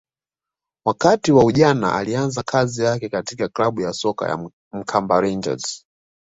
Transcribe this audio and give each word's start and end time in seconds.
wakati 0.85 1.31
wa 1.31 1.43
ujana 1.45 1.93
alianza 1.95 2.43
kazi 2.43 2.83
yake 2.83 3.09
katika 3.09 3.47
klabu 3.47 3.81
ya 3.81 3.93
soka 3.93 4.29
ya 4.29 4.49
Mkamba 4.73 5.21
rangers 5.21 5.85